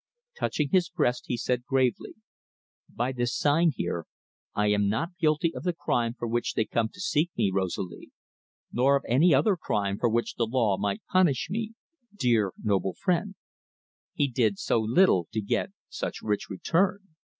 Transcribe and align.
Touching 0.35 0.69
his 0.71 0.89
breast, 0.89 1.25
he 1.27 1.37
said 1.37 1.63
gravely: 1.63 2.15
"By 2.89 3.11
this 3.11 3.35
sign 3.37 3.71
here, 3.75 4.07
I 4.55 4.65
am 4.71 4.89
not 4.89 5.15
guilty 5.19 5.53
of 5.53 5.61
the 5.61 5.73
crime 5.75 6.15
for 6.17 6.27
which 6.27 6.55
they 6.55 6.65
come 6.65 6.89
to 6.93 6.99
seek 6.99 7.29
me, 7.37 7.51
Rosalie. 7.53 8.09
Nor 8.71 8.95
of 8.95 9.05
any 9.07 9.31
other 9.31 9.55
crime 9.55 9.99
for 9.99 10.09
which 10.09 10.33
the 10.37 10.47
law 10.47 10.75
might 10.75 11.05
punish 11.11 11.51
me 11.51 11.75
dear, 12.17 12.51
noble 12.63 12.95
friend." 12.95 13.35
He 14.15 14.27
did 14.27 14.57
so 14.57 14.79
little 14.79 15.27
to 15.33 15.39
get 15.39 15.69
such 15.87 16.23
rich 16.23 16.49
return. 16.49 17.09